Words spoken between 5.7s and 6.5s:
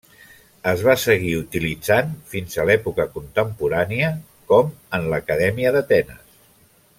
d'Atenes.